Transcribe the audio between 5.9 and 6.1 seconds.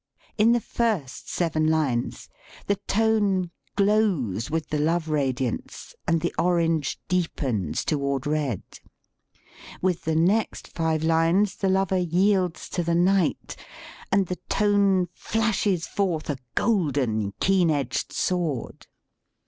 72 STUDY IN TONE COLOR